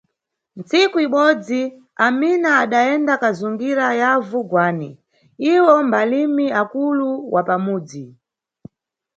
Ntsiku 0.59 0.97
ibodzi 1.05 1.61
Amina 2.05 2.49
adayenda 2.63 3.13
kazungira 3.23 3.85
yavu 4.01 4.39
Gwani, 4.49 4.89
iwo 5.53 5.73
mbalimi 5.87 6.45
akulu 6.61 7.07
wa 7.33 7.41
pamudzi. 7.47 8.05